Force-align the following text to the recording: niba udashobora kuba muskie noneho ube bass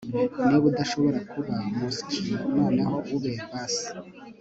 niba 0.45 0.65
udashobora 0.71 1.17
kuba 1.31 1.55
muskie 1.77 2.33
noneho 2.55 2.95
ube 3.15 3.33
bass 3.49 3.73